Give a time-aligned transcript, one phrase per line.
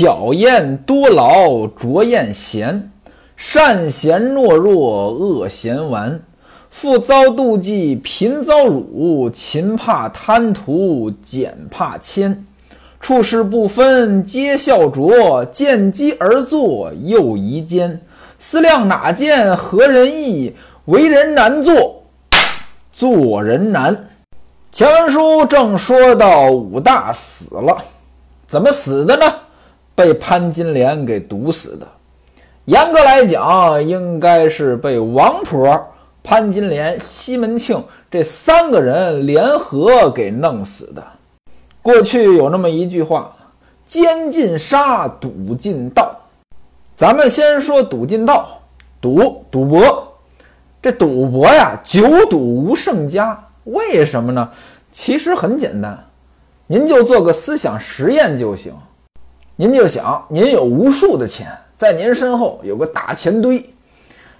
[0.00, 2.90] 巧言多劳拙言闲，
[3.36, 6.22] 善贤懦弱恶贤顽。
[6.70, 12.46] 富遭妒忌贫遭辱，勤怕贪图俭怕谦。
[12.98, 18.00] 处事不分皆笑拙，见机而作又宜奸。
[18.38, 20.54] 思量哪见何人易？
[20.86, 22.04] 为人难做，
[22.90, 24.08] 做人难。
[24.72, 27.84] 前文书正说到武大死了，
[28.48, 29.30] 怎么死的呢？
[30.00, 31.86] 被潘金莲给毒死的。
[32.64, 35.78] 严格来讲，应该是被王婆、
[36.22, 41.04] 潘金莲、西门庆这三个人联合给弄死的。
[41.82, 43.30] 过去有那么一句话
[43.86, 46.16] ：“奸尽杀，赌尽盗。”
[46.96, 48.58] 咱们先说赌尽盗，
[49.02, 50.14] 赌赌博，
[50.80, 53.38] 这赌博呀，久赌无胜家。
[53.64, 54.48] 为什么呢？
[54.90, 56.02] 其实很简单，
[56.66, 58.72] 您就做个思想实验就行。
[59.60, 61.46] 您就想，您有无数的钱，
[61.76, 63.62] 在您身后有个大钱堆，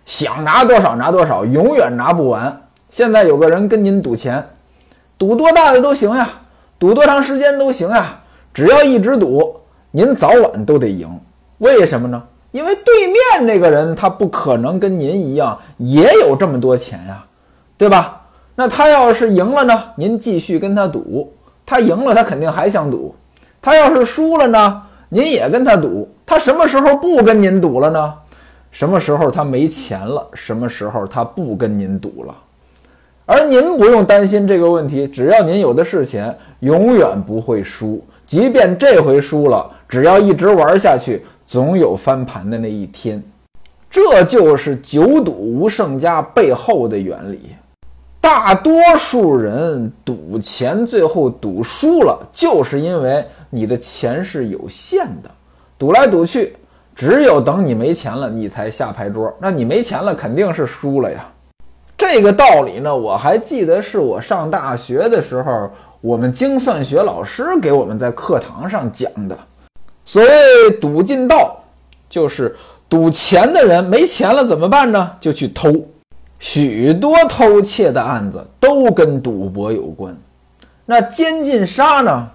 [0.06, 2.58] 想拿多少拿多少，永远拿不完。
[2.88, 4.42] 现在有个人跟您赌钱，
[5.18, 6.26] 赌多大的都行呀，
[6.78, 8.18] 赌多长时间都行呀，
[8.54, 11.06] 只要一直赌，您早晚都得赢。
[11.58, 12.22] 为什么呢？
[12.52, 17.22] 因为对面那个人他不可能跟您一样也有这么多钱呀，
[17.76, 18.22] 对吧？
[18.54, 19.84] 那他要是赢了呢？
[19.96, 21.30] 您继续跟他赌，
[21.66, 23.14] 他赢了，他肯定还想赌。
[23.60, 24.82] 他要是输了呢？
[25.12, 26.08] 您也跟他赌。
[26.24, 28.14] 他什么时候不跟您赌了呢？
[28.70, 30.26] 什么时候他没钱了？
[30.32, 32.34] 什么时候他不跟您赌了？
[33.26, 38.02] 而您不用担心这个问题，只要您有的是钱，永远不会输。
[38.24, 43.20] 即便这回输了，只要一直玩下去，总有翻盘的那一天。
[43.90, 47.50] 这就是久赌无胜家背后的原理。
[48.20, 55.30] 大多数人赌钱，最后赌输了，就是因为你的钱是有限的。
[55.76, 56.56] 赌来赌去，
[56.94, 59.34] 只有等你没钱了，你才下牌桌。
[59.38, 61.28] 那你没钱了，肯定是输了呀。
[61.98, 69.36] 这个道理呢，我还记得是我上大学的时候，我们精算学老师给我们在课堂上讲的。
[70.04, 71.62] 所谓赌尽道，
[72.08, 72.56] 就是
[72.88, 75.10] 赌钱的人没钱了怎么办呢？
[75.20, 75.72] 就去偷。
[76.38, 80.16] 许多偷窃的案子都跟赌博有关，
[80.86, 82.28] 那奸尽杀呢？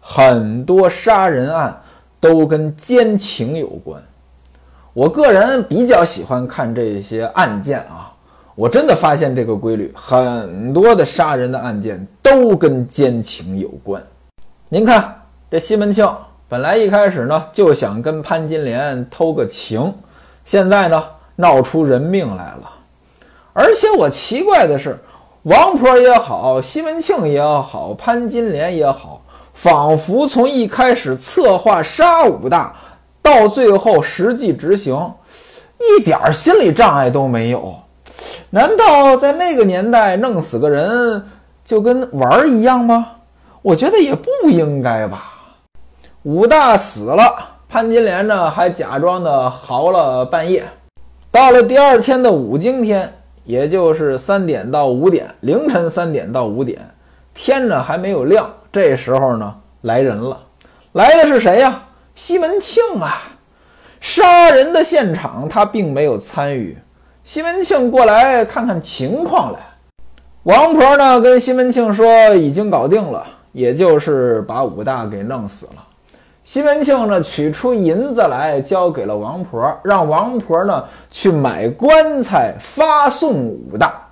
[0.00, 1.78] 很多杀人案
[2.18, 4.02] 都跟奸情有关。
[4.92, 8.12] 我个人比较喜欢看这些案件啊，
[8.56, 14.02] 我真的发现这个规律，很多的杀人的案件都跟奸情有关。
[14.68, 15.14] 您看
[15.50, 16.08] 这西门庆，
[16.48, 19.94] 本来一开始呢就想跟潘金莲偷个情，
[20.44, 21.04] 现在呢
[21.36, 22.70] 闹出人命来了。
[23.52, 24.98] 而且我奇怪的是，
[25.42, 29.19] 王婆也好，西门庆也好，潘金莲也好，
[29.62, 32.74] 仿佛从一开始策划杀武大，
[33.20, 35.12] 到最后实际执行，
[35.78, 37.74] 一点心理障碍都没有。
[38.48, 41.22] 难道在那个年代弄死个人
[41.62, 43.06] 就跟玩儿一样吗？
[43.60, 45.34] 我觉得也不应该吧。
[46.22, 47.30] 武大死了，
[47.68, 50.64] 潘金莲呢还假装的嚎了半夜，
[51.30, 53.12] 到了第二天的五更天。
[53.44, 56.78] 也就是三点到五点，凌晨三点到五点，
[57.34, 58.50] 天呢还没有亮。
[58.72, 60.40] 这时候呢，来人了，
[60.92, 61.82] 来的是谁呀？
[62.14, 63.22] 西门庆啊！
[64.00, 66.76] 杀人的现场他并没有参与。
[67.24, 69.58] 西门庆过来看看情况来。
[70.44, 75.84] 王婆呢跟西门庆说已经搞定了，也就是把武大给弄死了。
[76.44, 84.09] 西门庆呢，取出银子来，交给了王婆，让王婆呢去买棺材，发送武大。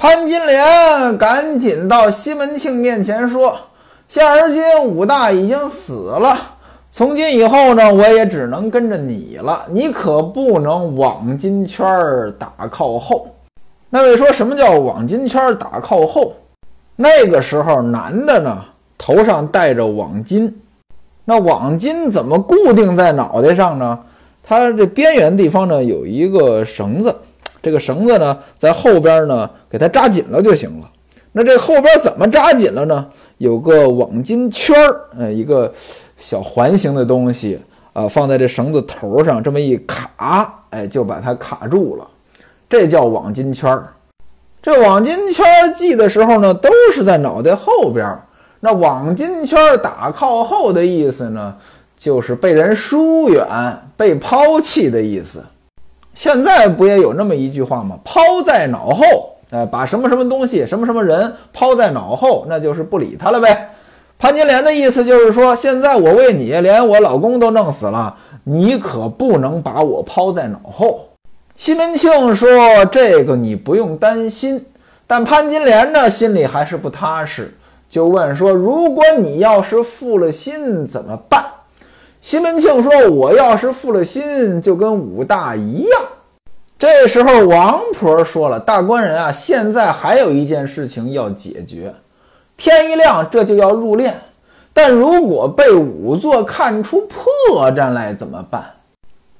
[0.00, 3.54] 潘金莲赶紧到西门庆面前说
[4.08, 6.38] ：“现而今武大已经死了，
[6.90, 9.62] 从今以后呢，我也只能跟着你了。
[9.68, 11.84] 你可不能往金圈
[12.38, 13.28] 打靠后。”
[13.90, 16.32] 那位说什么叫往金圈打靠后？
[16.96, 18.64] 那个时候男的呢，
[18.96, 20.50] 头上戴着网巾。
[21.26, 23.98] 那网巾怎么固定在脑袋上呢？
[24.42, 27.14] 它这边缘地方呢有一个绳子，
[27.62, 30.90] 这个绳子呢在后边呢给它扎紧了就行了。
[31.32, 33.06] 那这后边怎么扎紧了呢？
[33.38, 35.72] 有个网巾圈儿，呃，一个
[36.18, 37.60] 小环形的东西
[37.92, 42.06] 啊，放在这绳子头上，这么一卡，哎，就把它卡住了。
[42.68, 43.92] 这叫网巾圈儿。
[44.60, 48.18] 这网巾圈儿系的时候呢，都是在脑袋后边。
[48.58, 51.56] 那网巾圈儿打靠后的意思呢，
[51.96, 53.46] 就是被人疏远、
[53.96, 55.42] 被抛弃的意思。
[56.14, 57.98] 现在不也有那么一句话吗？
[58.04, 59.04] 抛在脑后，
[59.50, 63.70] 哎，把什么什么东西、什么什么人抛在脑后，那就是不理他了呗。
[64.18, 68.14] 潘金莲的意思就是说，现在我为你连我老公都弄死了，
[68.44, 71.06] 你可不能把我抛在脑后。
[71.56, 74.66] 西门庆说：“这个你不用担心。”
[75.06, 77.54] 但潘金莲呢，心里还是不踏实，
[77.88, 81.44] 就问说：“如果你要是负了心怎么办？”
[82.20, 86.02] 西门庆说：“我要是负了心，就跟武大一样。”
[86.78, 91.92] 这时候，王婆说了：“大官人啊，现在还有一件事情要解决。”
[92.56, 94.12] 天一亮，这就要入殓，
[94.72, 98.64] 但如果被仵作看出破绽来怎么办？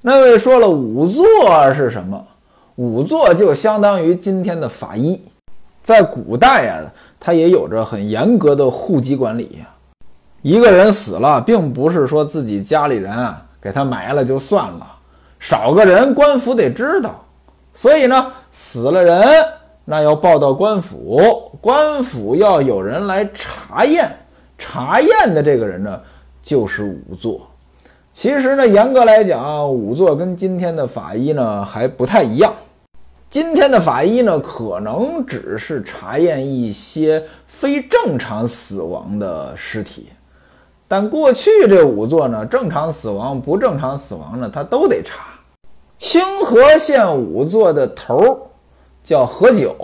[0.00, 2.26] 那位说了，仵作是什么？
[2.78, 5.20] 仵作就相当于今天的法医，
[5.82, 6.80] 在古代呀，
[7.20, 9.68] 他也有着很严格的户籍管理呀。
[10.42, 13.12] 一个人死了，并不是说自己家里人
[13.60, 14.86] 给他埋了就算了，
[15.38, 17.22] 少个人官府得知道，
[17.74, 19.22] 所以呢，死了人。
[19.84, 24.08] 那要报到官府，官府要有人来查验，
[24.56, 26.00] 查验的这个人呢，
[26.42, 27.40] 就是仵作。
[28.12, 32.54] 其实呢，严格来讲，仵作跟今天的法医呢还不太一样。
[33.28, 40.08] 今天的法医呢，可能只是查验一些非正常死亡的尸体，
[40.90, 45.24] 但过去这仵作呢，正常死亡、不正常死亡呢，他都得查。
[45.96, 48.48] 清河县仵作的头。
[49.02, 49.74] 叫何九，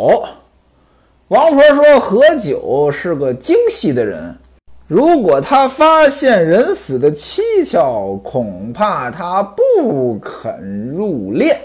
[1.29, 4.37] 王婆说何九是个精细的人，
[4.87, 11.57] 如果他发现人死的蹊跷，恐怕他不肯入殓。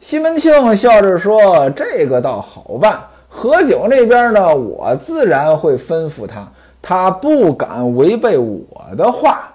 [0.00, 6.46] 西门庆笑着说：“这个倒好办，何九那边呢，我自然会吩咐他，
[6.86, 8.62] 他不敢违背我
[8.96, 9.50] 的话。”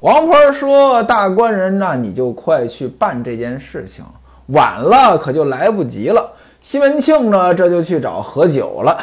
[0.00, 4.04] 王婆说：“大官人，那你就快去办这件事情，
[4.46, 8.98] 晚了可就来不及了。”西门庆呢，这就去找何九了。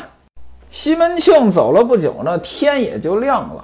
[0.72, 3.64] 西门庆走了不久呢，天也就亮了。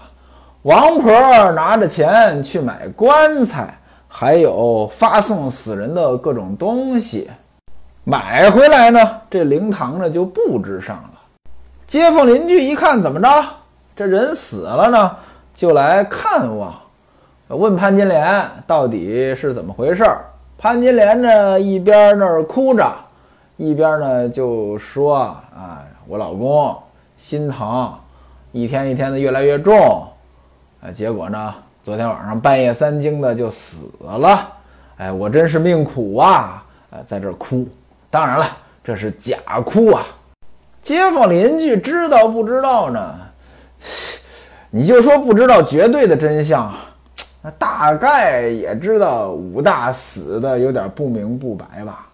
[0.63, 1.11] 王婆
[1.53, 3.75] 拿着钱去买棺材，
[4.07, 7.29] 还有发送死人的各种东西。
[8.03, 11.11] 买回来呢，这灵堂呢就布置上了。
[11.85, 13.27] 街坊邻居一看，怎么着？
[13.97, 15.17] 这人死了呢，
[15.55, 16.71] 就来看望，
[17.47, 20.23] 问潘金莲到底是怎么回事儿。
[20.55, 22.88] 潘金莲呢，一边那儿哭着。
[23.55, 26.77] 一边呢就说啊，我老公
[27.17, 27.91] 心疼，
[28.51, 30.07] 一天一天的越来越重，
[30.79, 34.47] 啊，结果呢，昨天晚上半夜三更的就死了，
[34.97, 37.67] 哎，我真是命苦啊，呃，在这儿哭，
[38.11, 38.45] 当然了，
[38.83, 40.03] 这是假哭啊。
[40.83, 43.15] 街坊邻居知道不知道呢？
[44.69, 46.74] 你就说不知道绝对的真相，
[47.41, 52.07] 那大概也知道武大死的有点不明不白吧。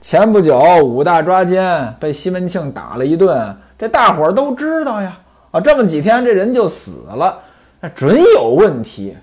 [0.00, 5.18] 前不久，武大抓奸，被西门庆打了一顿，这大伙儿都知道呀。
[5.52, 7.38] 啊，这么几天，这人就死了，
[7.78, 9.14] 那准有问题。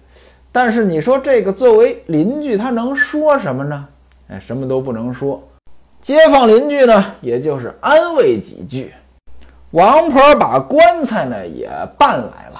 [0.51, 3.87] 但是你说这个作为邻居，他能说什么呢？
[4.29, 5.43] 哎，什么都不能说。
[6.01, 8.93] 街坊邻居呢，也就是安慰几句。
[9.71, 12.59] 王婆把棺材呢也办来了，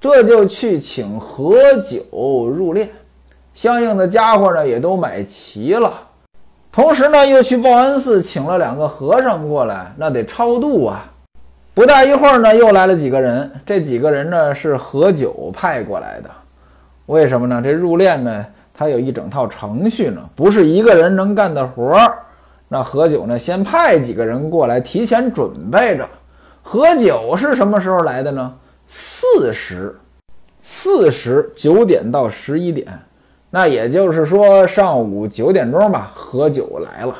[0.00, 2.86] 这就去请何九入殓，
[3.52, 5.92] 相应的家伙呢也都买齐了。
[6.70, 11.04] 同时呢，又去报恩寺请了两个和尚过来，那得超度啊。
[11.74, 13.50] 不大一会儿呢，又来了几个人。
[13.66, 16.30] 这几个人呢是何九派过来的。
[17.06, 17.60] 为什么呢？
[17.60, 22.18] 这入殓呢，他有一整套程序呢，不是一个人能干的活儿。
[22.68, 26.08] 那何九呢，先派几个人过来，提前准备着。
[26.62, 28.54] 何九是什么时候来的呢？
[28.86, 29.98] 四时，
[30.60, 32.86] 四时九点到十一点。
[33.50, 37.14] 那也就是说，上午九点钟吧，何九来了。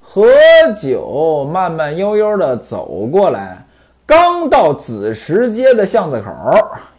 [0.00, 0.28] 何
[0.76, 3.64] 九慢慢悠悠地走过来，
[4.06, 6.30] 刚到子时街的巷子口，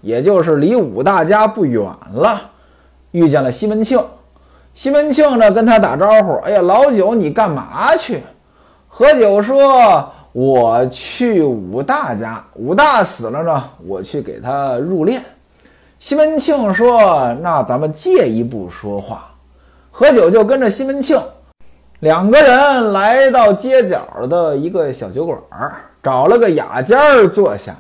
[0.02, 1.84] 也就是离武大家不远
[2.14, 2.42] 了，
[3.12, 4.04] 遇见了西门庆。
[4.74, 8.24] 西门庆呢，跟他打招呼：“哎呀，老九，你干嘛去？”
[8.90, 15.22] 何九说：“我去武大家，武大死了呢，我去给他入殓。”
[16.00, 19.30] 西门庆说：“那咱们借一步说话。”
[19.90, 21.22] 何九就跟着西门庆
[22.00, 25.40] 两个人来到街角的一个小酒馆，
[26.02, 27.74] 找了个雅间儿坐下。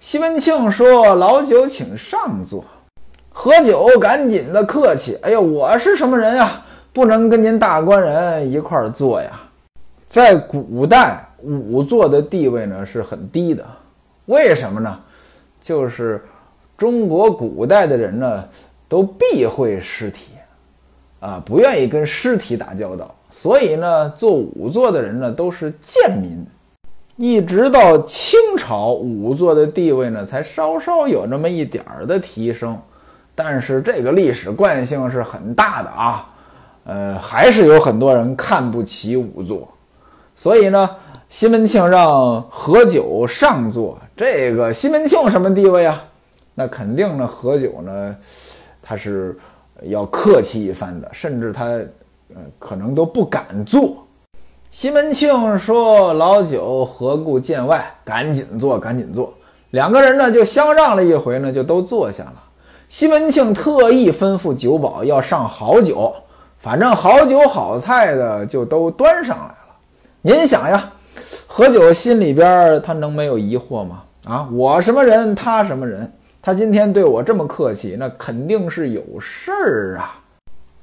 [0.00, 2.64] 西门庆说：“老九，请上座。”
[3.30, 6.62] 何九赶紧的客气：“哎呀，我是什么人呀？
[6.92, 9.30] 不能跟您大官人一块儿坐呀。”
[10.08, 13.64] 在古代，仵作的地位呢是很低的，
[14.26, 14.98] 为什么呢？
[15.60, 16.22] 就是。
[16.74, 18.44] 中国古代的人呢，
[18.88, 20.32] 都避讳尸体，
[21.20, 26.44] 啊，不愿意跟尸体打交道，所以呢，做仵作的人呢，都是贱民。
[27.14, 32.76] 一直到清朝，仵作的地位呢才稍稍有那么一点儿的提升。
[33.32, 36.30] 但是这个历史惯性是很大的啊，
[36.84, 39.68] 呃，还是有很多人看不起仵作。
[40.42, 40.90] 所以呢，
[41.28, 43.96] 西门庆让何九上座。
[44.16, 46.02] 这个西门庆什么地位啊？
[46.52, 48.16] 那肯定呢，何九呢，
[48.82, 49.38] 他是
[49.82, 54.04] 要客气一番的，甚至他呃可能都不敢坐。
[54.72, 57.88] 西门庆说：“老九何故见外？
[58.04, 59.32] 赶紧坐，赶紧坐。”
[59.70, 62.34] 两个人呢就相让了一回呢，就都坐下了。
[62.88, 66.12] 西门庆特意吩咐酒保要上好酒，
[66.58, 69.54] 反正好酒好菜的就都端上来。
[70.24, 70.88] 您想呀，
[71.48, 74.04] 何九心里边他能没有疑惑吗？
[74.24, 76.12] 啊，我什么人，他什么人？
[76.40, 80.20] 他今天对我这么客气，那肯定是有事儿啊。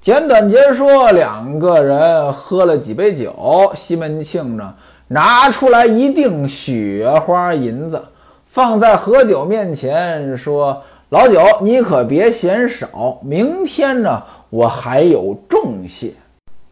[0.01, 4.75] 简短截说，两个人喝了几杯酒，西门庆呢
[5.07, 8.03] 拿出来一锭雪花银子，
[8.45, 16.11] 放在何九面前，说：“老九，你可别嫌少，明天呢我还有重谢。”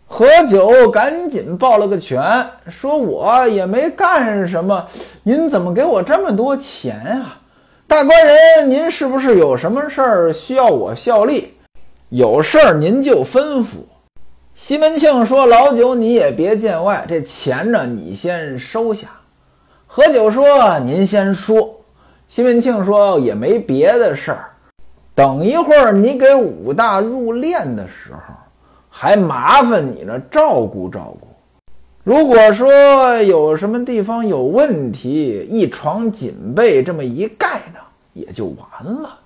[0.09, 2.23] 何九赶紧抱了个拳，
[2.69, 4.87] 说：“我也没干什么，
[5.21, 7.37] 您怎么给我这么多钱啊？
[7.87, 11.53] 大官人，您是不是有什么事儿需要我效力？
[12.09, 13.83] 有事儿您就吩咐。”
[14.55, 19.09] 西门庆说：“老九，你也别见外，这钱呢，你先收下。”
[19.85, 21.69] 何九说：“您先说。”
[22.29, 24.49] 西门庆说：“也没别的事儿，
[25.13, 28.33] 等一会儿你给武大入殓的时候。”
[28.99, 31.27] 还麻烦你呢，照顾照顾。
[32.03, 37.79] 如果说有什么地方有问题，一床锦被这么一盖呢，
[38.13, 39.19] 也就完了。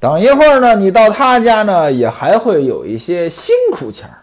[0.00, 4.18] 等一会儿呢，你到他家呢，也还会有一些辛苦钱儿。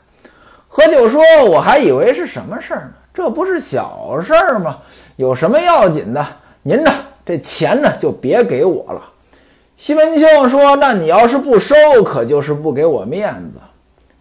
[0.68, 4.80] 何九说：“我还以为是什么事儿呢，这不是小事儿吗？
[5.16, 6.26] 有什么要紧的？
[6.62, 6.92] 您呢，
[7.26, 9.02] 这钱呢，就别给我了。”
[9.78, 11.74] 西门庆说：“那你要是不收，
[12.04, 13.60] 可就是不给我面子。”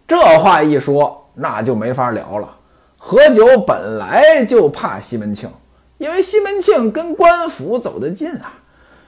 [0.07, 2.49] 这话一说，那就没法聊了。
[2.97, 5.49] 何九本来就怕西门庆，
[5.97, 8.53] 因为西门庆跟官府走得近啊，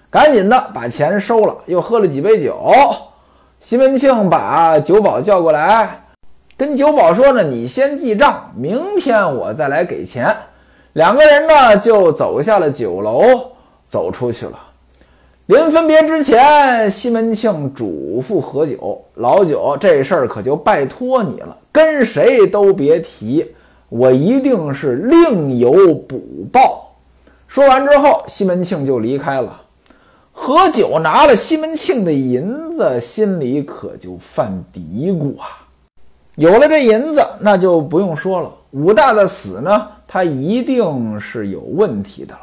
[0.10, 2.58] 赶紧的把钱收了，又喝了几杯酒。
[3.60, 6.08] 西门庆把酒保叫过来，
[6.58, 10.36] 跟酒保说呢：“你先记账，明天我再来给钱。”
[10.94, 13.22] 两个人呢就走下了酒楼，
[13.88, 14.60] 走出去了。
[15.48, 23.46] 临分别之前，西门庆嘱咐何九：“老九，这事儿可就拜托你了，跟谁都别提，
[23.90, 26.20] 我一定是另有补
[26.52, 26.96] 报。”
[27.48, 29.62] 说完之后，西门庆就离开了。
[30.32, 35.68] 何九拿了西门庆的银子，心里可就犯嘀咕啊！
[36.38, 42.40] 有了这银子，那就不用说了，武大的死呢，他一定是有问题的了。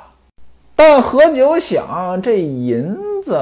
[0.75, 3.39] 但何九想，这银子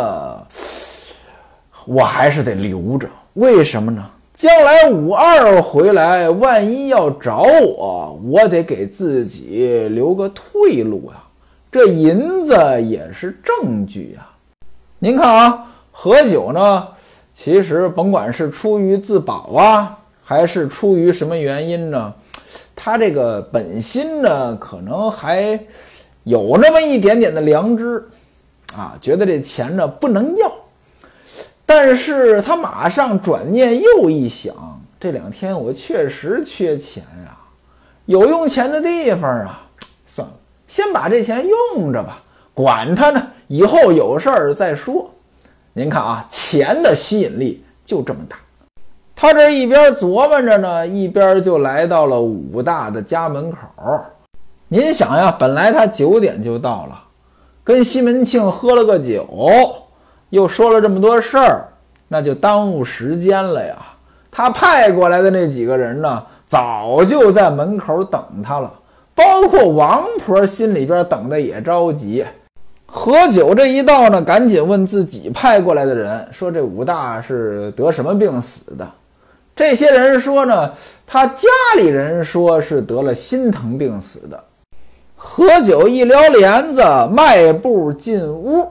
[1.87, 3.09] 我还是得留着。
[3.35, 4.05] 为什么呢？
[4.35, 11.23] 将来五二回来，万一要找我，我得给自己留个退路呀。
[11.71, 14.27] 这银子也是证据呀。
[14.99, 16.89] 您看啊，何九呢，
[17.35, 22.13] 其实甭管是出于自保啊，还是出于什么原因呢，
[22.75, 25.59] 他这个本心呢，可能还。
[26.25, 28.03] 有那么一点点的良知，
[28.77, 30.53] 啊，觉得这钱呢不能要，
[31.65, 34.55] 但是他马上转念又一想，
[34.99, 37.37] 这两天我确实缺钱呀，
[38.05, 39.67] 有用钱的地方啊，
[40.07, 40.35] 算了，
[40.69, 42.23] 先把这钱用着吧，
[42.53, 45.11] 管他呢，以后有事儿再说。
[45.73, 48.37] 您看啊，钱的吸引力就这么大。
[49.15, 53.59] 他这一边琢磨着呢，一边就来到了武大的家门口。
[54.73, 56.97] 您想呀，本来他九点就到了，
[57.65, 59.29] 跟西门庆喝了个酒，
[60.29, 61.67] 又说了这么多事儿，
[62.07, 63.75] 那就耽误时间了呀。
[64.31, 68.73] 他派过来的那几个人呢，早就在门口等他了，
[69.13, 72.25] 包括王婆心里边等的也着急。
[72.87, 78.89] 何九这一到呢，赶紧问自己派过来的人说：“这武大是得什么病死的？”
[79.57, 80.73] 这些人说呢，
[81.05, 84.41] 他家里人说是得了心疼病死的。
[85.23, 88.67] 何九一撩帘子，迈步进屋。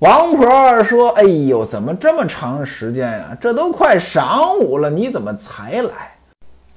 [0.00, 3.34] 王婆说：“哎呦，怎么这么长时间呀？
[3.40, 6.14] 这都快晌午了，你怎么才来？”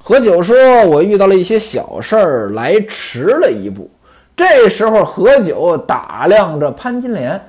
[0.01, 0.55] 何九说
[0.87, 3.91] ：“我遇到了一些小事儿，来迟了一步。”
[4.33, 7.39] 这时候，何九打量着潘金莲。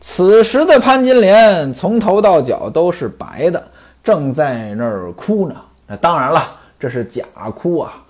[0.00, 3.62] 此时的潘金莲从头到脚都是白的，
[4.02, 5.54] 正在那儿哭呢。
[5.86, 6.42] 那当然了，
[6.78, 7.22] 这是假
[7.54, 8.02] 哭啊。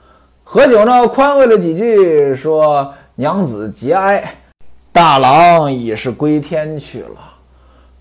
[0.53, 4.35] 何九呢，宽慰了几句，说：“娘子节哀，
[4.91, 7.17] 大郎已是归天去了。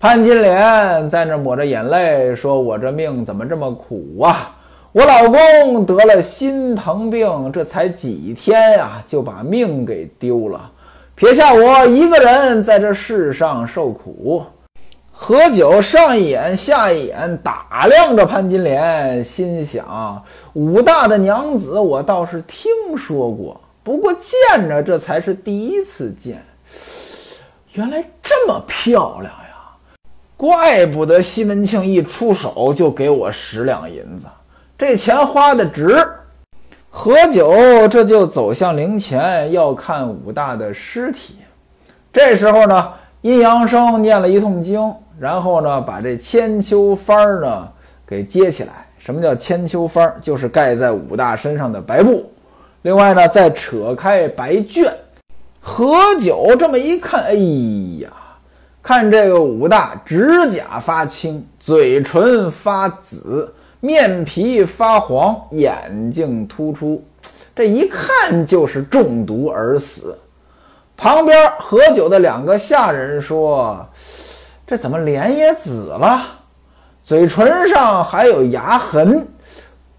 [0.00, 4.50] 潘金莲在那抹着眼泪说：“我这命怎么这么苦啊？
[4.90, 10.72] 我老公得了心疼病，这才几天呀，就把命给丢了，
[11.14, 14.42] 撇下我一个人在这世上受苦。”
[15.22, 20.24] 何九上一眼下一眼打量着潘金莲，心想：
[20.54, 26.42] 武大的娘子我倒是听说过，不过见着这才是第一次见。
[27.72, 30.00] 原来这么漂亮呀！
[30.38, 34.26] 怪不得西门庆一出手就给我十两银子，
[34.78, 36.02] 这钱花的值。
[36.88, 41.36] 何九这就走向灵前要看武大的尸体。
[42.10, 44.80] 这时候呢，阴阳生念了一通经。
[45.20, 47.68] 然后呢，把这千秋幡儿呢
[48.06, 48.86] 给接起来。
[48.98, 50.16] 什么叫千秋幡儿？
[50.22, 52.32] 就是盖在武大身上的白布。
[52.80, 54.90] 另外呢，再扯开白绢。
[55.60, 57.34] 何九这么一看，哎
[58.00, 58.10] 呀，
[58.82, 67.04] 看这个武大指甲发青，嘴唇发紫，面皮发黄，眼睛突出，
[67.54, 70.16] 这一看就是中毒而死。
[70.96, 73.86] 旁边何九的两个下人说。
[74.70, 76.24] 这怎么脸也紫了，
[77.02, 79.26] 嘴唇上还有牙痕，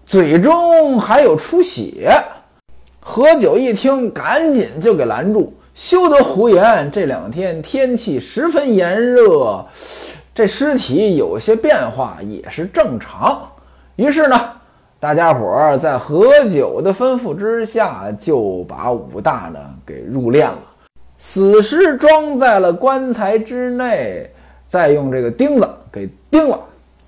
[0.06, 2.10] 嘴中还有出血。
[2.98, 6.90] 何九一听，赶紧就给拦住，休得胡言。
[6.90, 9.62] 这两天天气十分炎热，
[10.34, 13.42] 这尸体有些变化也是正常。
[13.96, 14.40] 于是呢，
[14.98, 20.58] 大家伙儿在何九的吩咐之下，就把武大呢给入殓了，
[21.18, 24.30] 死尸装在了棺材之内。
[24.72, 26.58] 再用这个钉子给钉了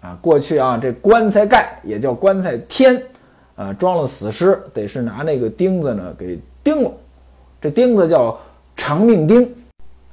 [0.02, 0.18] 啊！
[0.20, 3.02] 过去啊，这棺材盖也叫棺材天
[3.56, 6.90] 啊，装了死尸得是拿那个钉子呢给钉了。
[7.62, 8.38] 这钉子叫
[8.76, 9.50] 长命钉。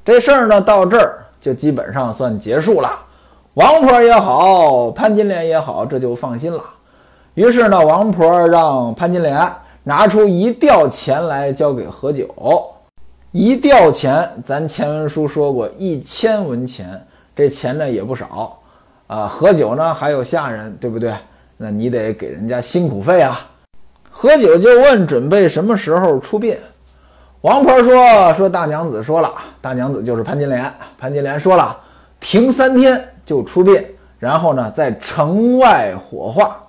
[0.05, 2.98] 这事儿呢到这儿就基本上算结束了。
[3.55, 6.63] 王婆也好，潘金莲也好，这就放心了。
[7.34, 9.45] 于是呢，王婆让潘金莲
[9.84, 12.34] 拿出一吊钱来交给何九。
[13.34, 17.06] 一吊钱，咱前文书说过，一千文钱。
[17.36, 18.60] 这钱呢也不少，
[19.08, 21.13] 啊，何九呢还有下人，对不对？
[21.58, 23.48] 那你得给人家辛苦费啊。
[24.10, 26.58] 何九就问准备什么时候出殡。
[27.41, 30.72] 王婆说：“说大娘子说了，大娘子就是潘金莲。
[31.00, 31.80] 潘金莲说了，
[32.20, 33.84] 停三天就出殡，
[34.20, 36.62] 然后呢在城外火化。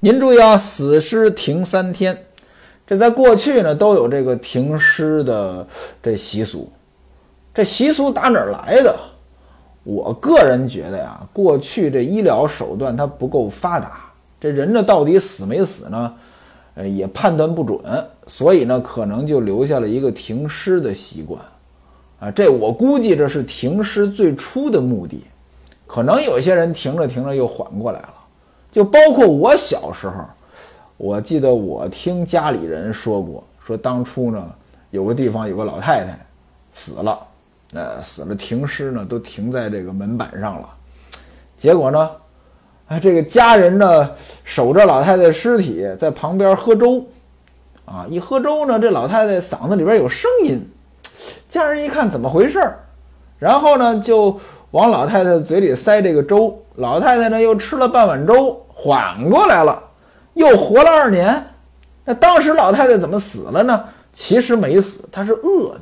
[0.00, 2.16] 您注意啊，死尸停三天，
[2.86, 5.66] 这在过去呢都有这个停尸的
[6.02, 6.72] 这习俗。
[7.52, 8.96] 这习俗打哪儿来的？”
[9.88, 16.14] 我个人觉得呀，过去这医疗手段它不够发达，这人呢到底死没死呢？
[16.74, 17.80] 呃，也判断不准，
[18.26, 21.40] 所以呢，可能就留下了一个停尸的习惯，
[22.20, 25.24] 啊，这我估计这是停尸最初的目的。
[25.86, 28.14] 可能有些人停着停着又缓过来了，
[28.70, 30.16] 就包括我小时候，
[30.98, 34.46] 我记得我听家里人说过，说当初呢，
[34.90, 36.14] 有个地方有个老太太
[36.72, 37.18] 死了。
[37.74, 40.68] 呃，死了停尸呢，都停在这个门板上了。
[41.56, 42.10] 结果呢，
[42.86, 44.10] 啊，这个家人呢
[44.44, 47.04] 守着老太太尸体，在旁边喝粥。
[47.84, 50.60] 啊，一喝粥呢，这老太太嗓子里边有声音。
[51.48, 52.78] 家人一看怎么回事儿，
[53.38, 54.38] 然后呢就
[54.70, 56.62] 往老太太嘴里塞这个粥。
[56.76, 59.82] 老太太呢又吃了半碗粥，缓过来了，
[60.34, 61.44] 又活了二年。
[62.04, 63.84] 那当时老太太怎么死了呢？
[64.12, 65.80] 其实没死，她是饿的。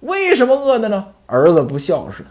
[0.00, 1.06] 为什么饿的呢？
[1.26, 2.26] 儿子不孝顺，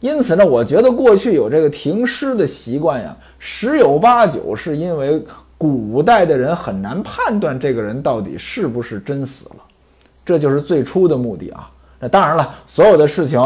[0.00, 5.24] 因此呢，我觉得过去有这个停尸的习惯呀，十有八九是因为
[5.58, 9.56] 古代的人很难判断这个人到底是不是真死了，
[10.24, 11.70] 这就是最初的目的啊。
[11.98, 13.40] 那当然了，所有的事情，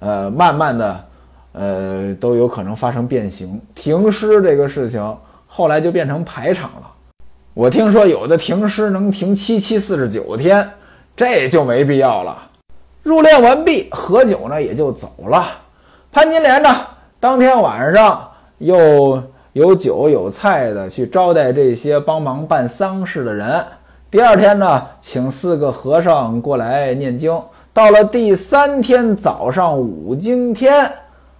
[0.00, 1.04] 呃，慢慢的，
[1.52, 3.60] 呃，都有可能发生变形。
[3.74, 6.92] 停尸这个事情后来就变成排场了。
[7.54, 10.68] 我听说有的停尸能停七七四十九天，
[11.16, 12.47] 这就没必要了。
[13.08, 15.46] 入殓完毕，何九呢也就走了。
[16.12, 16.68] 潘金莲呢，
[17.18, 19.22] 当天晚上又
[19.54, 23.64] 有酒有菜的去招待这些帮忙办丧事的人。
[24.10, 27.40] 第二天呢，请四个和尚过来念经。
[27.72, 30.90] 到了第三天早上五更天，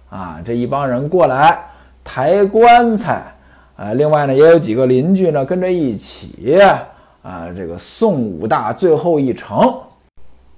[0.09, 1.59] 啊，这一帮人过来
[2.03, 3.21] 抬棺材，
[3.75, 6.57] 啊，另外呢也有几个邻居呢跟着一起，
[7.21, 9.71] 啊，这个送武大最后一程。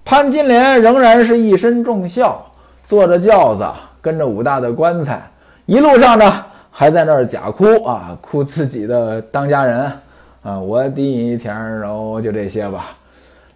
[0.03, 2.45] 潘金莲仍然是一身重孝，
[2.83, 3.65] 坐着轿子
[4.01, 5.21] 跟着武大的棺材，
[5.65, 9.91] 一路上呢还在那儿假哭啊，哭自己的当家人
[10.43, 12.97] 啊，我滴你一甜，然后就这些吧。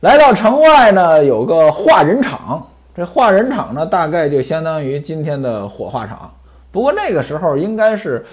[0.01, 2.65] 来到城外呢，有个化人场。
[2.95, 6.31] 这化人场呢，大概就相当于今天的火化场。
[6.71, 8.23] 不过那个时候应该是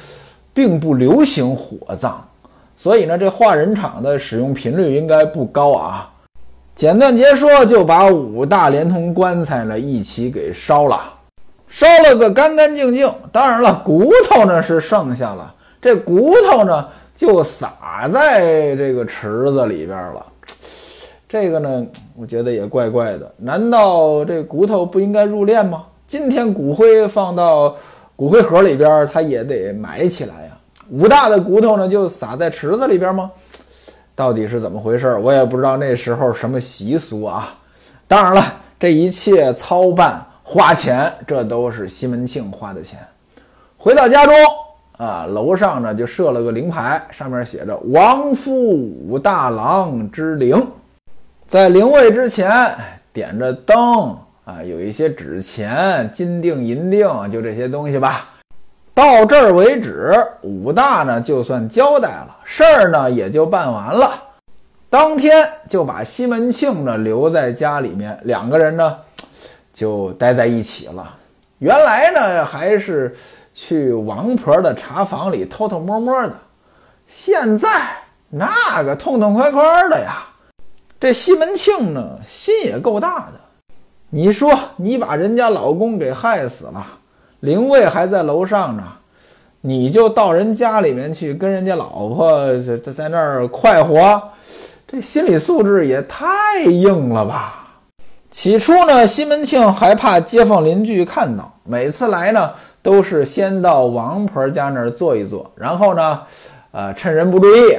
[0.54, 2.22] 并不流行火葬，
[2.76, 6.11] 所以呢，这化人场的使用频率应该不高啊。
[6.74, 11.00] 简短截说，就把五大连同棺材呢一起给烧了，
[11.68, 13.08] 烧了个干干净净。
[13.30, 20.26] 当然了，骨头呢是剩下了，这骨头呢就撒在这个池子里边了。
[21.28, 23.32] 这个呢，我觉得也怪怪的。
[23.36, 25.84] 难道这骨头不应该入殓吗？
[26.06, 27.76] 今天骨灰放到
[28.16, 30.50] 骨灰盒里边，它也得埋起来呀。
[30.90, 33.30] 武大的骨头呢，就撒在池子里边吗？
[34.14, 35.16] 到底是怎么回事？
[35.16, 37.58] 我也不知道那时候什么习俗啊。
[38.06, 38.44] 当然了，
[38.78, 42.98] 这一切操办花钱，这都是西门庆花的钱。
[43.78, 44.34] 回到家中
[44.98, 50.64] 啊，楼上呢就设了个灵牌，上面写着“王夫武大郎之灵”。
[51.48, 52.70] 在灵位之前
[53.12, 58.28] 点着灯啊，有一些纸钱、金锭、银锭，就这些东西吧。
[58.94, 64.22] 到这儿为止，武大呢就算交代了，事儿呢也就办完了。
[64.90, 68.98] 当天就把西门庆呢留在家里面，两个人呢
[69.72, 71.14] 就待在一起了。
[71.58, 73.16] 原来呢还是
[73.54, 76.34] 去王婆的茶房里偷偷摸摸的，
[77.06, 77.68] 现在
[78.28, 80.24] 那个痛痛快快的呀。
[81.00, 83.40] 这西门庆呢，心也够大的。
[84.10, 86.86] 你说你把人家老公给害死了，
[87.42, 88.84] 灵位还在楼上呢，
[89.60, 94.22] 你就到人家里面去跟人家老婆在在那儿快活，
[94.86, 97.66] 这心理素质也太硬了吧？
[98.30, 106.22] 起初呢，西门庆还怕街坊邻居看到，每次来呢都是先到王婆家那儿坐一坐，然后呢，
[106.70, 107.74] 呃，趁人不注意，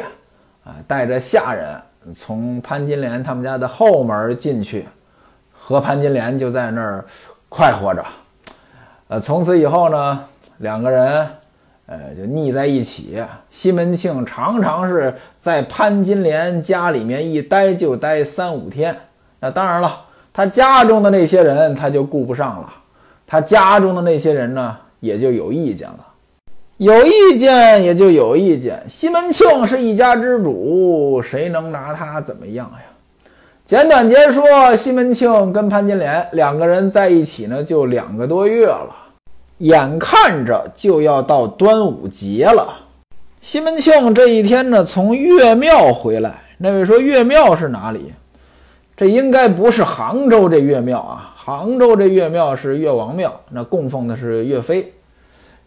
[0.65, 1.69] 啊，带着下人。
[2.13, 4.86] 从潘金莲他们家的后门进去，
[5.58, 7.06] 和潘金莲就在那儿
[7.47, 8.04] 快活着。
[9.13, 10.19] 呃，从此以后呢，
[10.58, 11.28] 两个人，
[11.86, 13.23] 呃，就腻在一起。
[13.52, 18.95] 西门庆常常是在潘金莲家里面一待就待三五天。
[19.39, 20.02] 那当然了，
[20.34, 22.73] 他家中的那些人他就顾不上了，
[23.28, 25.99] 他家中的那些人呢，也就有意见了。
[26.78, 28.84] 有意见也就有意见。
[28.89, 32.86] 西门庆是一家之主，谁能拿他怎么样呀？
[33.63, 38.89] 简短截说，西门庆跟潘金莲两个人在一起呢，就两个多月了，
[39.63, 42.67] 眼看着就要到端午节了。
[43.39, 46.36] 西门庆这一天呢，从岳庙回来。
[46.58, 48.13] 那位说岳庙是哪里？
[48.95, 54.93] 这应该不是杭州这岳庙啊，杭州这岳庙是岳王庙，那供奉的是岳飞。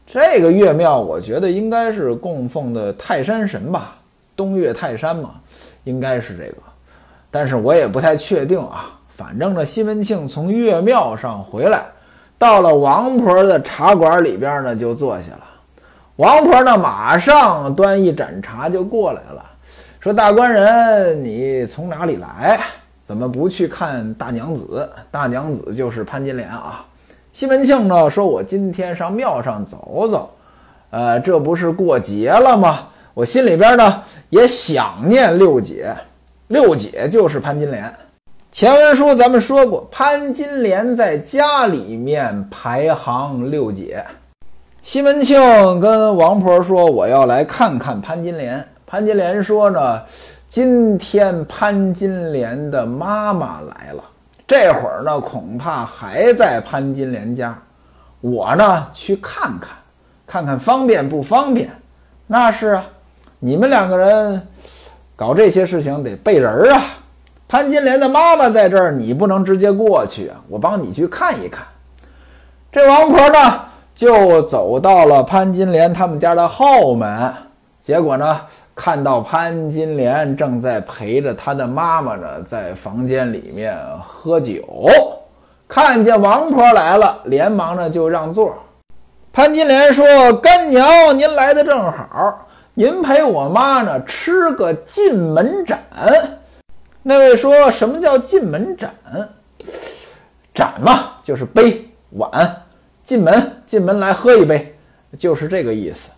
[0.06, 3.96] 这个岳庙，我觉得应该是供奉的泰山神吧，
[4.36, 5.30] 东岳泰山嘛，
[5.84, 6.58] 应该是这个，
[7.30, 8.92] 但是我也不太确定啊。
[9.08, 11.86] 反正呢，西门庆从岳庙上回来，
[12.38, 15.40] 到了王婆的茶馆里边呢，就坐下了。
[16.16, 19.44] 王婆呢，马上端一盏茶就过来了，
[20.00, 22.60] 说：“大官人，你从哪里来？
[23.04, 24.88] 怎么不去看大娘子？
[25.10, 26.84] 大娘子就是潘金莲啊。”
[27.32, 30.30] 西门庆呢说：“我今天上庙上走走，
[30.90, 32.88] 呃，这不是过节了吗？
[33.12, 35.94] 我心里边呢也想念六姐，
[36.48, 37.94] 六姐就是潘金莲。
[38.56, 44.02] 前文书咱们说过，潘金莲在家里面排行六姐。
[44.80, 48.66] 西门庆跟王婆说：我要来看看潘金莲。
[48.86, 50.00] 潘金莲说呢，
[50.48, 54.02] 今天潘金莲的妈妈来了。”
[54.48, 57.54] 这会儿呢，恐怕还在潘金莲家。
[58.22, 59.76] 我呢去看看，
[60.26, 61.68] 看看方便不方便。
[62.26, 62.86] 那是啊，
[63.38, 64.40] 你们两个人
[65.14, 66.82] 搞这些事情得备人儿啊。
[67.48, 70.36] 潘金莲的妈妈在这儿，你不能直接过去啊。
[70.48, 71.64] 我帮你去看一看。
[72.72, 73.60] 这王婆呢，
[73.94, 77.32] 就走到了潘金莲他们家的后门，
[77.80, 78.40] 结果呢。
[78.78, 83.74] 看到潘金莲正在陪着她的妈妈呢，在房间里面
[84.06, 84.62] 喝酒，
[85.66, 88.54] 看见王婆来了，连忙呢就让座。
[89.32, 90.04] 潘金莲说
[90.44, 95.78] ：“干娘，您来的正好，您陪我妈呢吃个进门盏。”
[97.08, 98.92] 那位说什么叫进门盏？
[100.52, 102.52] 盏嘛，就是杯碗，
[103.04, 104.74] 进门进门来喝一杯，
[105.16, 106.10] 就是这个意思。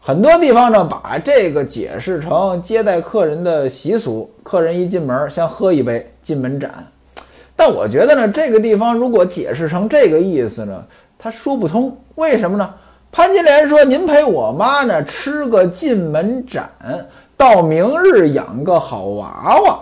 [0.00, 6.84] 很多地方呢，把这个解释成接待客人的习俗，客人一进门先喝一杯进门盏。
[7.54, 10.84] 但我觉得呢，这个地方如果解释成这个意思呢，
[11.16, 11.96] 他说不通。
[12.16, 12.74] 为什么呢？
[13.12, 16.68] 潘金莲说：“您陪我妈呢吃个进门盏，
[17.36, 19.78] 到明日养个好娃娃。”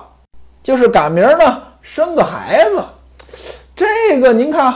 [0.62, 2.82] 就是赶明儿呢生个孩子。
[3.74, 4.74] 这个您看，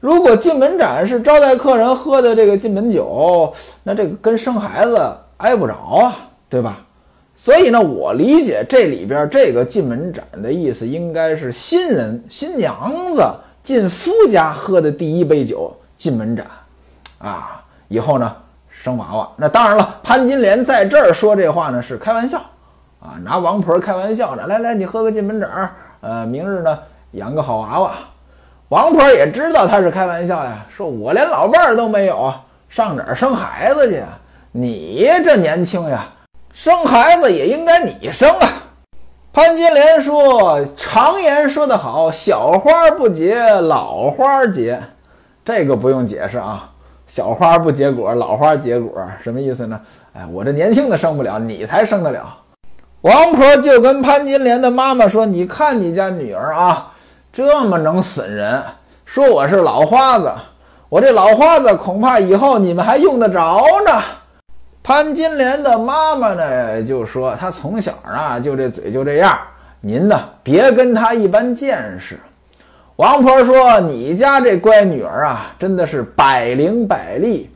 [0.00, 4.98] 如果进门斩是招待客人喝的这个进门酒，那这个跟生孩子
[5.38, 6.16] 挨不着啊，
[6.48, 6.78] 对吧？
[7.34, 13.22] 所以呢，我理解这里边这个进门斩的意思，应该是新人新娘子
[13.62, 16.46] 进夫家喝的第一杯酒进门斩，
[17.18, 18.34] 啊，以后呢
[18.70, 19.28] 生娃娃。
[19.36, 22.40] 那当然了，潘金莲在这儿说这话呢是开玩笑，
[23.00, 24.46] 啊，拿王婆开玩笑呢。
[24.46, 26.78] 来来，你喝个进门斩，呃，明日呢
[27.12, 27.92] 养个好娃娃。
[28.68, 32.32] 王婆也知道他是开玩笑呀，说我连老伴儿都没有，
[32.68, 34.02] 上哪儿生孩子去？
[34.50, 36.06] 你这年轻呀！
[36.50, 38.48] 生孩子也应该你生啊！
[39.30, 44.82] 潘金莲说：“常言说得好，小花不结，老花结。
[45.44, 46.72] 这个不用解释啊，
[47.06, 49.78] 小花不结果，老花结果，什么意思呢？
[50.14, 52.34] 哎，我这年轻的生不了，你才生得了。”
[53.06, 56.92] 王婆就跟潘金莲的妈妈说：“你看你家女儿啊，
[57.32, 58.60] 这么能损人，
[59.04, 60.28] 说我是老花子，
[60.88, 64.02] 我这老花子恐怕以后你们还用得着呢。”
[64.82, 69.38] 潘金莲的妈妈呢，就说她从小啊就这嘴就这样，
[69.80, 72.18] 您呢别跟她一般见识。
[72.96, 77.46] 王婆说：“你家这乖女儿啊，真的是百灵百俐，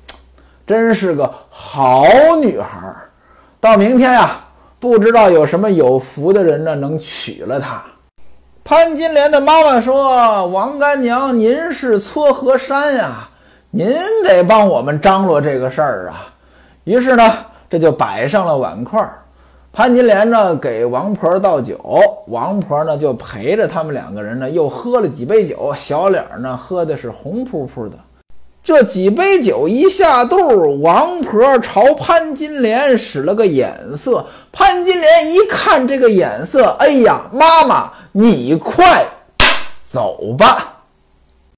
[0.64, 2.06] 真是个好
[2.40, 2.94] 女孩。
[3.60, 4.38] 到明天呀，
[4.80, 7.84] 不知道有什么有福的人呢能娶了她。”
[8.64, 13.28] 潘金莲的妈妈说：“王干娘，您是撮合山呀，
[13.70, 13.92] 您
[14.24, 16.26] 得帮我们张罗这个事儿啊。”
[16.84, 17.32] 于是呢，
[17.68, 19.18] 这就摆上了碗筷儿。
[19.72, 21.78] 潘金莲呢给王婆倒酒，
[22.26, 27.96] 王婆呢就陪着他们两个人呢又喝了几杯酒，小脸呢喝的是红扑扑的。
[28.62, 34.26] 这几杯酒一下肚，王婆朝潘金莲使了个眼色。
[34.52, 39.04] 潘金莲一看这个眼色，哎呀，妈妈，你快
[39.84, 40.79] 走吧。